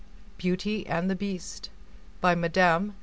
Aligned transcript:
BEAUTY 0.39 0.87
AND 0.87 1.11
THE 1.11 1.15
BEAST 1.15 1.69
By 2.21 2.33
Mme. 2.33 2.93